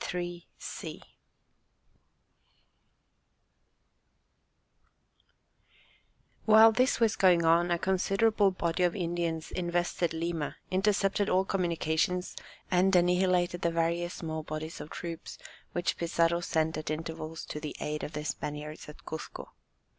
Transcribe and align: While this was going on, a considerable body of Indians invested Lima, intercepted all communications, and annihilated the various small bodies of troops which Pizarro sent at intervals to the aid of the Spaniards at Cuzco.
While 6.45 6.71
this 6.71 6.99
was 6.99 7.15
going 7.15 7.45
on, 7.45 7.69
a 7.69 7.77
considerable 7.77 8.49
body 8.49 8.81
of 8.81 8.95
Indians 8.95 9.51
invested 9.51 10.11
Lima, 10.15 10.55
intercepted 10.71 11.29
all 11.29 11.45
communications, 11.45 12.35
and 12.71 12.95
annihilated 12.95 13.61
the 13.61 13.69
various 13.69 14.15
small 14.15 14.41
bodies 14.41 14.81
of 14.81 14.89
troops 14.89 15.37
which 15.73 15.97
Pizarro 15.97 16.39
sent 16.41 16.77
at 16.79 16.89
intervals 16.89 17.45
to 17.45 17.59
the 17.59 17.75
aid 17.79 18.01
of 18.03 18.13
the 18.13 18.25
Spaniards 18.25 18.89
at 18.89 19.05
Cuzco. 19.05 19.49